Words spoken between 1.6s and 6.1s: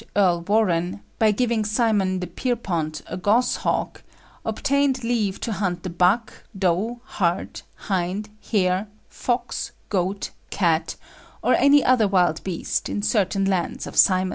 Simon de Pierpont a goshawk, obtained leave to hunt the